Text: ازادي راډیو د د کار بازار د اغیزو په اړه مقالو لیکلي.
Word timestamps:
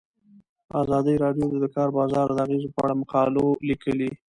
ازادي 0.81 1.13
راډیو 1.23 1.45
د 1.51 1.55
د 1.63 1.65
کار 1.75 1.89
بازار 1.97 2.27
د 2.31 2.37
اغیزو 2.45 2.69
په 2.75 2.79
اړه 2.83 2.93
مقالو 3.01 3.45
لیکلي. 3.69 4.11